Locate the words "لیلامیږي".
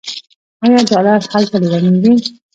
1.61-2.29